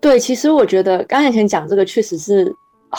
[0.00, 2.54] 对，其实我觉得刚才前讲这个确实是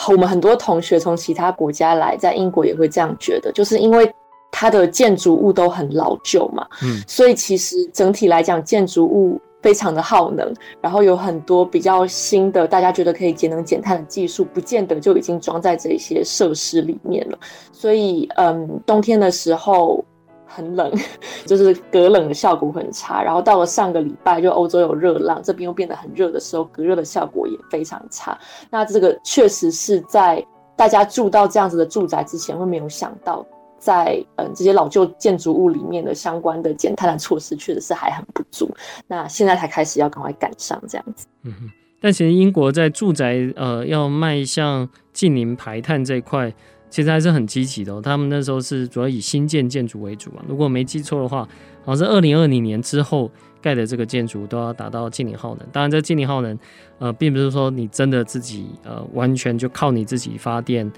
[0.08, 4.12] 我们很多同学从其他国家来，在英国也会这样觉得，就是因为
[4.52, 9.40] 它的建筑物都很老旧嘛，嗯，所以其实整体来讲建筑物。
[9.62, 17.38] 非常的耗能，然后有很多比较新的，大家觉得可以节能减碳的技术，不见得就已经装在这些设施里面了。
[17.72, 20.02] 所以，嗯，冬天的时候
[20.46, 20.90] 很冷，
[21.46, 23.22] 就是隔冷的效果很差。
[23.22, 28.38] 然后到了上个礼拜，就欧洲有热浪，这边又变得很热的时候，隔热的效果也非常差。
[28.70, 30.42] 那这个确实是在
[30.74, 33.44] 大家住到这样子的住宅之前，会没有想到。
[33.80, 38.70] 在嗯这些老旧建筑物里面的相关的减碳的措施，确实是还很不足。
[39.08, 41.26] 那现在才开始要赶快赶上这样子。
[41.42, 41.70] 嗯哼。
[42.02, 46.50] 但其实英国在住宅呃要迈向近零排碳这块，
[46.88, 48.00] 其实还是很积极的哦。
[48.00, 50.44] 他们那时候是主要以新建建筑为主啊。
[50.48, 51.46] 如果没记错的话，
[51.84, 55.66] 好像是二零二零年之后盖的这个建筑都要达到净零耗能。
[55.70, 56.58] 当然，这净零耗能
[56.98, 60.90] 呃并不是说你真的自己呃完全就靠你自己发电。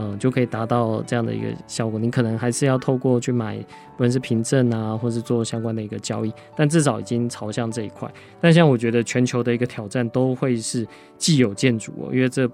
[0.00, 1.98] 嗯，就可以达到这样的一个效果。
[1.98, 3.56] 你可能还是要透过去买，
[3.96, 8.08] 不论是凭证啊，或是做相关的一个交易，但至少已经朝向这一块。
[8.40, 12.48] 但像我觉得全球的一个挑战都会是既有建筑哦，因为这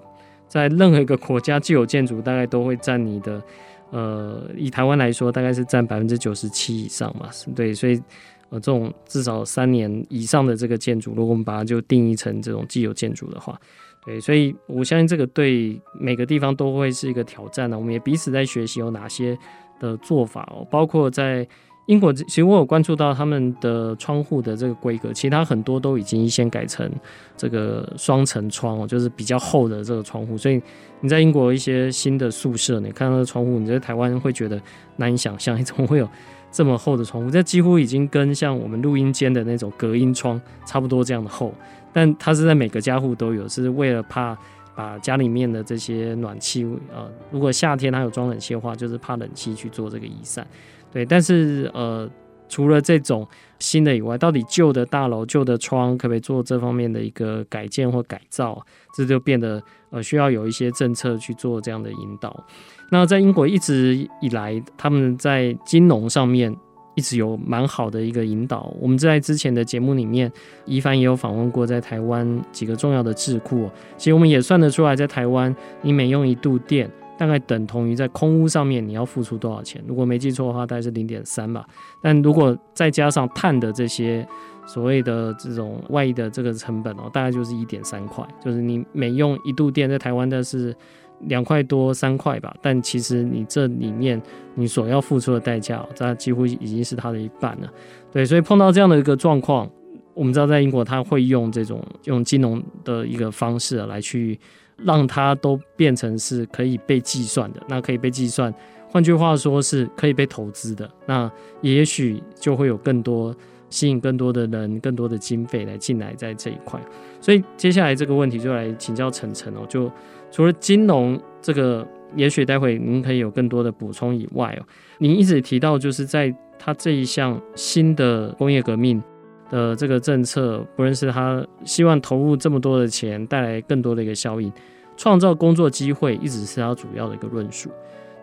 [0.48, 3.42] 在任何一个国家，既有建筑大概都会占你的，
[3.90, 8.00] 呃，以台湾来说，大概是占百分之九十七以上嘛，对，所以
[8.48, 13.61] 呃，这种至少三年以上的这个建筑，如果我们把它就定义成这种既有建筑的话。
[14.07, 17.79] 对，所以我相信这个对每个地方都会是一个挑战呢。
[17.79, 19.37] 我们也彼此在学习有哪些
[19.81, 21.47] 的做法哦，包括在
[21.87, 26.90] 英国，其实我有关注到他们的窗户的这个规格，其他很多都已经先改成
[27.37, 30.37] 这个双层窗哦，就是比较厚的这个窗户。
[30.37, 30.61] 所以
[31.01, 34.61] 你在英国一些新的宿舍，你看到的窗户，你在台湾会觉得
[34.97, 36.09] 难以想象，你 怎么会有
[36.51, 37.31] 这么厚的窗户？
[37.31, 41.53] 这几乎已经跟像我们录音间的那种隔音窗差不多这样的厚，
[41.94, 44.37] 但它是在每个家户都有，是为了怕
[44.74, 50.46] 把家里面的这些暖气，呃，如果夏天它有装冷气的话，就是怕冷气去做这个移散。
[50.92, 52.11] 对，但是呃，
[52.48, 53.26] 除了这种
[53.59, 58.61] 新的以外，到底旧的大楼、旧的窗可不可以做这方面的一个改建或改造？
[58.96, 62.44] 这就变得呃需要有一些政策去做这样的引导。
[62.90, 66.54] 那在英国一直以来，他们在金融上面
[66.94, 68.72] 一直有蛮好的一个引导。
[68.80, 70.30] 我们在之前的节目里面，
[70.64, 73.70] 一凡也有访问过在台湾几个重要的智库。
[73.96, 76.90] 其实我们也算得出来，在台湾你每用一度电。
[77.16, 79.80] 大概等同于在空屋上面你要付出多少钱？
[79.87, 81.64] 如果没记错的话，大概是零点三吧。
[82.02, 84.26] 但如果再加上碳的这些
[84.66, 88.26] 所谓的这种外溢的这个成本哦，大概就是一点三块。
[88.44, 90.74] 就是你每用一度电，在台湾的是
[91.20, 92.55] 两块多三块吧。
[92.61, 94.20] 但其实你这里面
[94.55, 97.72] 你所要付出的代价，这几乎已经是它的一半了。
[98.12, 99.70] 对，所以碰到这样的一个状况，
[100.14, 104.38] 我们知道在英国，他会用这种用金融的一个方式来去。
[104.85, 108.53] 让它都变成是可以被计算的，那可以被计算，
[108.90, 113.33] 换句话说是可以被投资的，那也许就会有更多
[113.70, 116.81] 吸引更多的人、更多的经费来进来在这一块。
[117.20, 119.88] 所以接下来这个问题就来请教晨晨哦，就
[120.35, 124.66] 除了金融这个，也许待会您可以有更多的补充以外哦，
[124.99, 129.01] 您一直提到就是在它这一项新的工业革命
[129.49, 134.53] 的这个政策，不论是他希望投入这么多的钱，带来更多的一个效应，
[134.97, 137.70] 创造工作机会，一直是他主要的一个论述。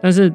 [0.01, 0.29] 但是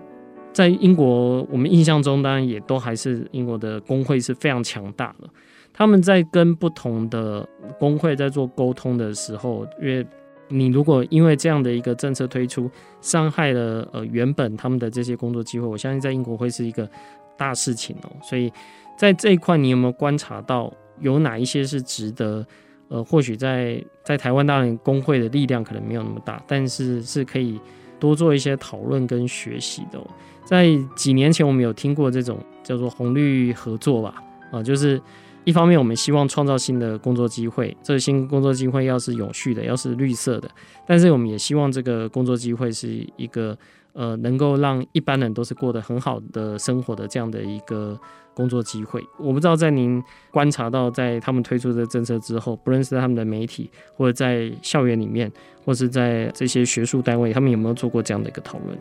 [0.54, 5.28] 在英国，我们印象中当然也都还是英国的工会是非常强大的。
[5.74, 7.46] 他们在跟不同的
[7.78, 10.06] 工会在做沟通的时候，因为
[10.48, 16.88] 你如果因为这样的一个政策推出，伤害了呃原本他们的这些工作机会，我相信在英国会是一个
[17.36, 18.10] 大事情哦。
[18.22, 18.52] 所以。
[18.98, 22.42] 在这一块，你有没有观察到有哪一些是值得？
[22.88, 27.60] 呃，或许在在台湾，当然工会的力量可能没有那么大，但是是可以
[28.00, 30.06] 多做一些讨论跟学习的哦。
[30.46, 34.14] 在几年前，我们有听过这种叫做红绿合作吧？
[34.50, 34.98] 啊，就是
[35.46, 40.50] 一方面我们希望创造新的工作机会，这个新工作机会要是永续的，要是绿色的，
[40.86, 43.56] 但是我们也希望这个工作机会是一个
[43.92, 47.98] 呃，能够让一般人都是过得很好的生活的这样的一个。
[48.36, 49.98] 工作机会，我不知道在您
[50.30, 55.32] 观察到，在他们推出的政策之后，不论是他们的媒体，或者在校园里面，
[55.64, 58.78] 或是在这些学术单位，他们有没有做过这样的一个讨论？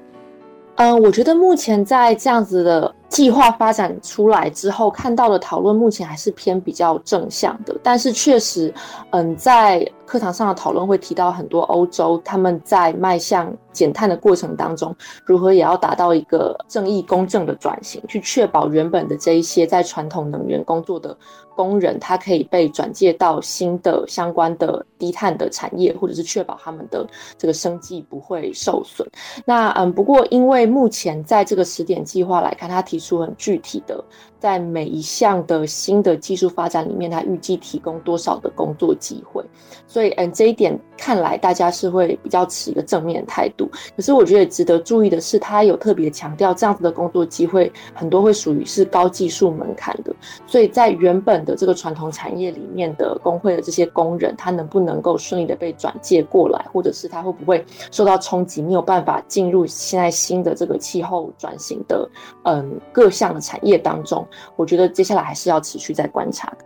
[0.78, 7.74] 嗯，我觉得目前在这样子的计划发展出来之后，看到的讨论目前还是偏比较正向的。
[7.82, 8.74] 但是确实，
[9.12, 21.16] 嗯，在课堂上的讨论会提到很多欧洲他们在迈向减碳的过程当中，如何也要达到一个正义公正的转型，去确保原本的这一些在传统能源工作的
[21.56, 29.08] 工人，他可以被转介到新的相关的低碳的产业，或者是确保他们的这个生计不会受损。
[29.46, 34.04] 那嗯，不过因为目前在这个十点计划来看，他提出很具体的。
[34.46, 39.44] 在每一项的新的技术发展里面，它预计提供多少的工作机会？
[39.88, 43.68] 所以，嗯，这一点看来大家是会比较持一个正面态度。
[43.96, 50.16] 可是，我觉得值得注意的是，它有特别强调，这样子的工作机会很多会属于是高技术门槛的。
[50.46, 62.08] 所以在原本的这个传统产业里面的工会的这些工人，他能不能够顺利的被转介过来，或者是他会不会受到冲击，没有办法进入现在新的这个气候转型的
[62.44, 64.24] 嗯各项的产业当中？
[64.56, 66.58] 我觉得接下来还是要持续在观察的，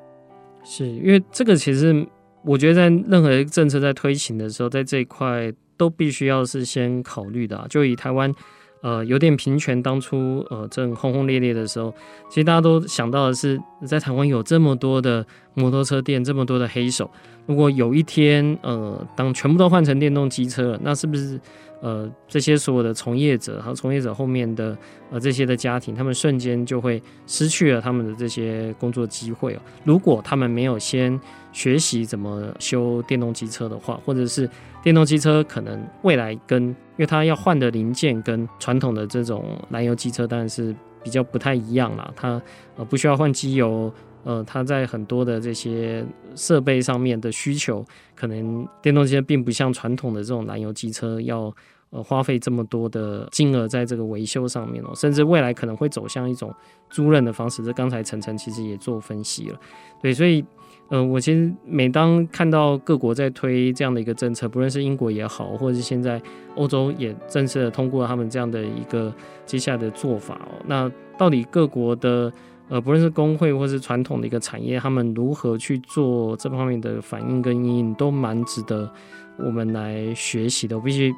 [0.64, 2.06] 是因为这个其实
[2.44, 7.66] 我觉得在任何一个政策在推行的时候，在这一块都必须要是先考虑的啊。
[7.70, 8.34] 就以台湾
[8.82, 11.94] 呃有点平权当初呃正轰轰烈烈的时候，
[12.30, 17.10] 其实大家都想到的是，在台湾有这么多的摩托车店，这么多的黑手，
[17.46, 21.40] 如果有一天呃当全部都换成电动机车了，那是不是？
[21.82, 24.78] 呃，这些所有的从业者和从业者后面的
[25.10, 29.60] 呃这些的家庭，他们瞬间就会失去了他们的这些工作机会哦。
[29.86, 31.18] 如果他们没有先
[31.52, 34.50] 学习怎么修电动机车的话，或者是
[34.84, 42.12] 电动机车可能未来跟，因为它要换的零件跟传统的这种燃油机车当然是比较不太一样啦。
[42.16, 42.42] 它
[42.76, 43.92] 呃不需要换机油。
[44.26, 47.84] 呃，它在很多的这些设备上面的需求，
[48.14, 51.52] 可能电动机车并不像传统的这种燃油机车要
[51.92, 56.54] 呃花费这么多的金额在这个维修上面哦，甚至未来可能会走向一种
[56.90, 57.64] 租赁的方式。
[57.64, 59.60] 这刚才晨晨其实也做分析了，
[60.02, 60.46] 对，所以。
[60.92, 66.20] 呃，我其实每当看到各国在推这样的一个政策，不论是英国也好，或者是现在
[66.56, 69.14] 欧洲也正式的通过他们这样的一个
[69.46, 72.34] 接下来的做法哦，那到底各国的
[72.70, 78.92] 呃，不论是工会或是传统的一个产业，他们如何去做这方面的反应跟因应，都蛮值得
[79.38, 80.76] 我们来学习的。
[80.76, 81.14] 我必须，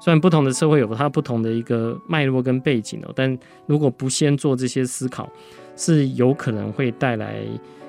[0.00, 5.28] 虽然不同的社会有它不同的一个脉络跟背景哦，但如果不先做这些思考，
[5.76, 7.44] 是有可能会带来。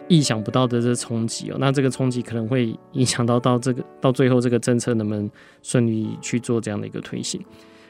[0.07, 5.27] 意想不到的这冲击哦，那这个冲击可能会影响到到这个到最后这个政策能不能
[5.63, 7.43] 顺利去做这样的一个推行。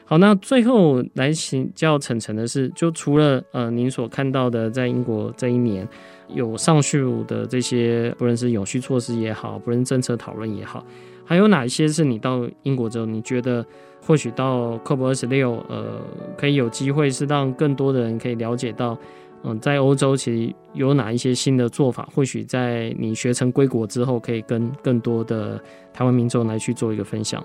[0.06, 5.86] 好，那最后来请教晨晨的是，就除了呃您所看到的在英国这一年
[6.28, 10.82] 有上述的这些，不论是永续措施也好，不论政策讨论也好，
[11.22, 13.62] 还有哪一些是你到英国之后你觉得
[14.06, 16.00] 或许到 COP 二十六呃
[16.36, 18.96] 可以有机会是让更多的人可以了解到。
[19.42, 22.08] 嗯，在欧洲其实有哪一些新的做法？
[22.12, 25.60] 或许在你学成归国之后，可以跟更多的
[25.92, 27.44] 台湾民众来去做一个分享。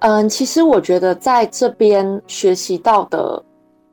[0.00, 3.42] 嗯，其实我觉得在这边学习到的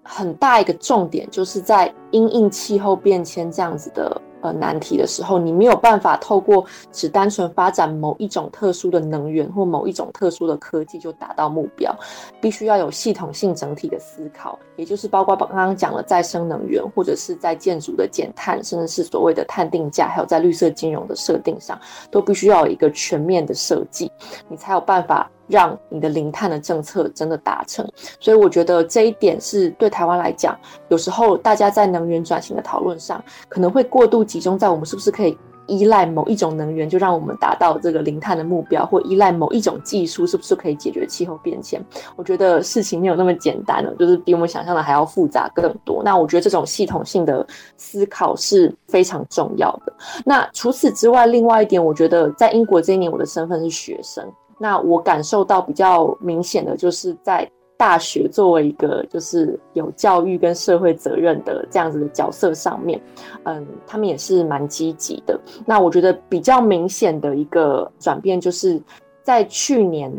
[0.04, 4.22] 很大一个重点，就是在因应气候变迁这样子的。
[4.42, 11.96] 呃，难题的时候，你没有办法透过只单纯发展某一种特殊的能源或某一种特殊的科技就达到目标，
[12.42, 21.80] 必须要有系统性整体的思考，也就是包括刚刚讲了再生能源，或者是在建筑的减碳，甚至是所谓的碳定价，还有在绿色金融的设定上，
[22.10, 24.12] 都必须要有一个全面的设计，
[24.50, 25.30] 你才有办法。
[25.48, 27.88] 让你的零碳的政策真的达成，
[28.20, 30.58] 所以我觉得这一点是对台湾来讲，
[30.90, 35.38] 有时候大家在能源转型的讨论上，可能会过度集中在我们是不是可以
[35.68, 41.84] 依赖某一种能源，就让我们达到这个零碳的目标，或依赖某一种技术，是不是可以解决气候变迁？
[42.16, 46.02] 我觉得事情没有那么简单了，就是比我们想象的还要复杂更多。
[46.04, 47.46] 那我觉得这种系统性的
[47.78, 49.94] 思考是非常重要的。
[50.26, 54.26] 那除此之外，另外一点，我觉得在英国这一年，我的身份是学生。
[54.62, 63.02] 那我感受到比较明显的就是在大学作为一个就是有教育跟社会责任的这样子的角色上面，
[63.46, 65.40] 嗯，他们也是蛮积极的。
[65.66, 68.80] 那我觉得比较明显的一个转变，就是
[69.24, 70.14] 在去年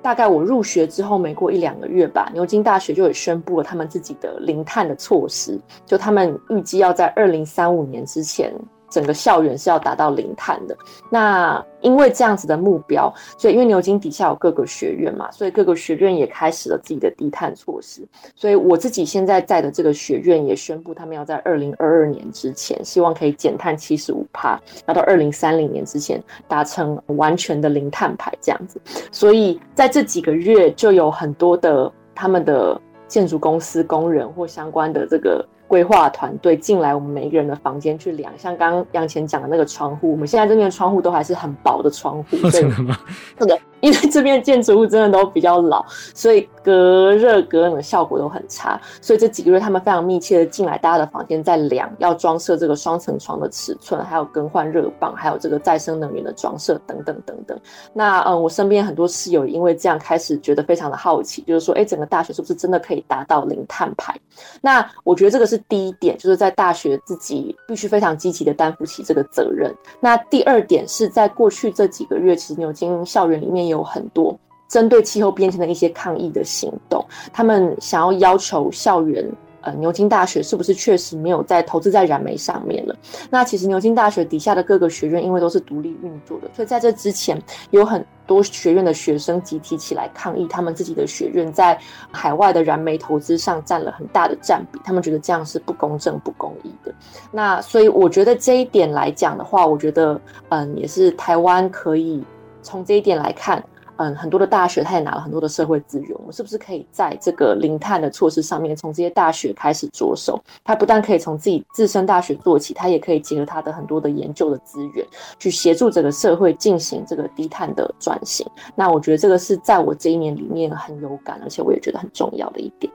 [0.00, 8.54] 大概我入学之后没过一两个月吧，牛津大学就也宣布了他们自己的零碳的措施，就他们预计要在二零三五年之前。
[8.90, 10.76] 整个校园是要达到零碳的。
[11.10, 18.02] 那因为这样子的目标，所以因为牛津底下有各个学院嘛，所以各个学院也开始了自己的低碳措施。
[18.34, 28.80] 所以我自己现在在的这个学院也宣布，他们要在二零二二年之前，希望可以减碳七十五帕，要到二零三零年之前达成完全的零碳排这样子。
[29.12, 35.46] 所以在这几个月，就有很多的他们的建筑公司工人或相关的这个。
[35.68, 42.98] 规划团队进来，我们每一个人的房间去量，像刚刚杨前讲的那个窗户，我们现在这边的窗户都还是很薄的窗户， 对吗？
[43.38, 43.56] 是的。
[43.80, 48.80] 因为这边建筑物真的都比较老，所以隔热隔冷的效果都很差。
[49.00, 57.56] 所以这几个月他们非常密切的进来大家的房间，在量要装设这个双层床的尺寸，还有更换热棒，还有这个再生能源的装设等等等等。
[57.92, 64.12] 那嗯，我身边很多室友因为这样开始觉得非常的好奇，就是说，哎，整个大学是不是真的可以达到零碳排？
[64.60, 69.72] 那我觉得这个是第一点，就是在大学自己必须非常积极的担负起这个责任。
[70.00, 73.67] 那第二点是在过去这几个月，其实牛津校园里面。
[73.68, 74.38] 有很多
[74.68, 79.26] 针对气候变迁的一些抗议的行动，他们想要要求校园，
[79.62, 82.94] 呃，牛津大学是不是确实没有在投资在燃煤上面了？
[83.30, 87.40] 那其实牛津大学底下的各个学院，因为都是独立运作的，所以在这之前，
[87.70, 91.76] 有很多学院的学生集体起来抗议，他们自己的学院在
[92.12, 96.94] 海外的燃煤投资上占了很大的占比，他们觉得这样是不公正、不公义的。
[97.32, 102.22] 那所以我觉得这一点来讲的话，我觉得，嗯，也是台湾可以
[102.62, 103.64] 从这一点来看。
[104.00, 106.16] 嗯，很多的大学，他也拿了很多的社会资源。
[106.20, 110.40] 我们是不是可以在这个零碳的措施上面，从这些大学开始着手？
[110.62, 115.04] 他不但可以从自己自身大学做起，他也可以结合他的很多的研究的资源，
[115.40, 118.46] 去协助整个社会进行这个低碳的转型。
[118.76, 122.92] 那我觉得这个是在我这一年里面很有感，而且我也觉得很重要的一点。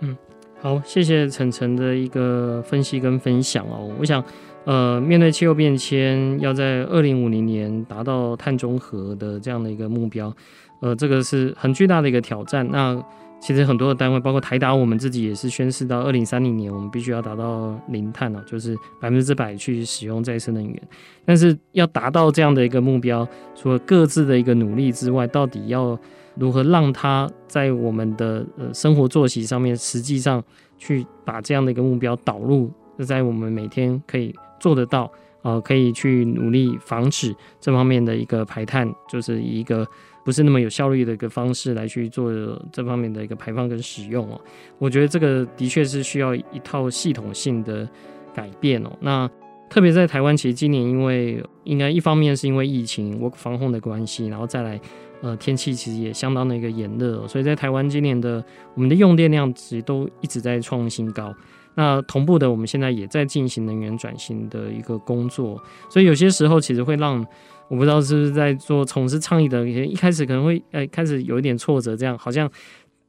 [0.00, 0.16] 嗯，
[0.62, 3.92] 好，谢谢晨晨的一个分析跟分享哦。
[4.00, 4.24] 我想。
[4.66, 10.34] 呃，面对气候变迁，要在二零五零年达到碳中和的这样的一个目标，
[10.82, 12.68] 呃，这个是很巨大的一个挑战。
[12.72, 13.00] 那
[13.38, 20.82] 其实很多的单位，包括台达，我们自己也是宣示到二零三零年，我们必须要达到零碳哦，就是百分之百去使用再生能源。
[21.24, 25.96] 但是要达到这样的一个目标，除了各自的一个努力之外，到底要
[26.34, 30.42] 如何让它在我们的呃生活作息上面，实际上
[30.76, 32.68] 去把这样的一个目标导入，
[33.04, 34.34] 在我们每天可以
[34.66, 35.08] 做得到，
[35.42, 39.86] 呃，可以去努力防止这方面的一个排碳，就是以一个
[40.24, 42.32] 不是那么有效率的一个方式来去做
[42.72, 44.40] 这方面的一个排放跟使用哦。
[44.78, 47.88] 我觉得这个的确是需要一套系统性的
[48.34, 48.90] 改变哦。
[48.98, 49.30] 那
[49.70, 54.80] 特别在台湾，其实今年因为应该一方面是因为疫情 work from home 的关系，然后再来。
[55.22, 58.44] 呃，天气其实也相当的一个炎热，所以在台湾今年的
[58.74, 61.34] 我们的用电量其实都一直在创新高。
[61.76, 67.24] 那同步的，我们现在也在进行能源转型的一个工作，所以有些时候其实会让
[67.68, 72.50] 我不知道是不是在做从事倡议的，一些，一开始可能会呃开始有一点挫折，这样好像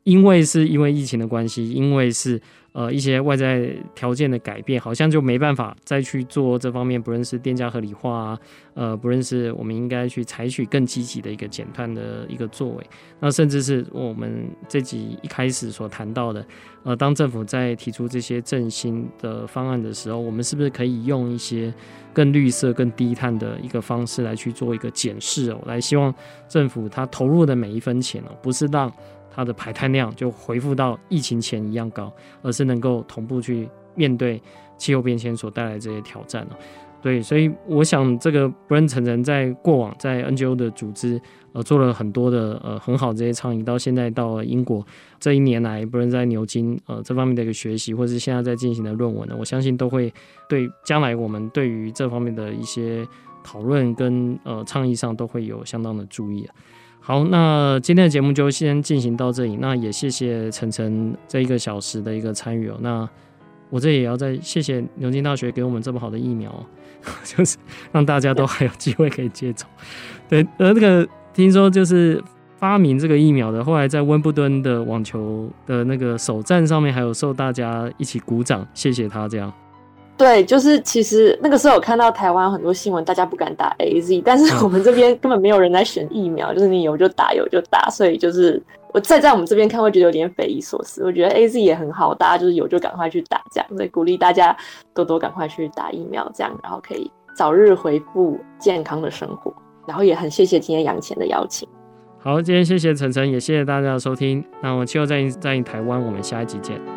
[0.07, 2.41] 因为是因为疫情的关系，因为是。
[2.73, 8.39] 呃，一些外在条件的改变，好像就没办法再去做这方面，不论是电价合理化啊，
[8.75, 12.87] 呃，不论是我们应该去采取更积极的一个减碳的一个作为，
[13.19, 16.45] 那甚至是我们这集一开始所谈到的，
[16.83, 21.73] 呃，当政府在提出这些振兴的方案的时候，我们是不是可以用一些
[22.13, 26.13] 更绿色、更低碳的一个方式来去做一个检视哦，来希望
[26.47, 28.93] 政府它投入的每一分钱哦，不是让。
[29.37, 32.11] 它的排碳量就恢复到疫情前一样高，
[32.41, 34.41] 而是能够同步去面对
[34.79, 36.45] 气候变迁所带来这些挑战。
[36.99, 41.21] 对，所以我想这个 Brian 晨在过往在 NGO 的组织
[41.53, 44.83] 呃做了很多的呃很好这些倡议，到现在到了英国
[45.19, 50.11] 这一年来，Brian 在牛津呃这方面的一个学习，或是现在在进行的论文呢，我相信都会
[50.49, 53.07] 对将来我们对于这方面的一些
[53.43, 56.49] 讨论跟呃倡议上都会有相当的注意。
[57.07, 59.55] 好，那今天的节目就先进行到这里。
[59.61, 62.77] 那也谢谢晨晨这一个小时的一个参与哦。
[62.81, 63.07] 那
[63.69, 66.53] 我这也要再谢谢牛津大学给我们这么好的疫苗，
[67.23, 67.55] 就是
[67.93, 69.65] 让大家都还有机会可以接种。
[70.27, 72.21] 对，呃，那个听说就是
[72.57, 79.49] 发明这个疫苗的，后来在温布顿的网球的那个首战上面，还有受大家一起鼓掌，谢谢他这样。
[80.17, 88.59] 对，就是其实那个时候我看到台湾很多新闻，大家不敢打 AZ，但是我们这边根本没有人来选疫苗，就是你有就打，有就打，所以就是
[88.93, 91.03] 我再在我们这边看会觉得有点匪夷所思。
[91.03, 94.57] 我觉得 AZ 也很好，大家就是有就赶快去打，这样，所以鼓励大家
[94.95, 99.53] 多多赶快去打疫苗，这样，然后可以早日恢复健康的生活。
[99.87, 101.69] 然后也很谢谢今天杨前的邀请。
[102.19, 104.43] 好，今天谢谢晨晨，也谢谢大家的收听。
[104.61, 106.96] 那我们气候战役在台湾，我们下一集见。